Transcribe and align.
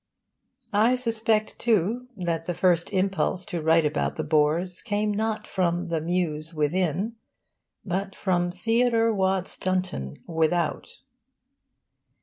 I 0.73 0.95
suspect, 0.95 1.59
too, 1.59 2.07
that 2.17 2.47
the 2.47 2.55
first 2.55 2.91
impulse 2.91 3.45
to 3.45 3.61
write 3.61 3.85
about 3.85 4.15
the 4.15 4.23
Boers 4.23 4.81
came 4.81 5.11
not 5.11 5.47
from 5.47 5.89
the 5.89 6.01
Muse 6.01 6.55
within, 6.55 7.17
but 7.85 8.15
from 8.15 8.49
Theodore 8.51 9.13
Watts 9.13 9.59
Dunton 9.59 10.17
without.... 10.25 10.87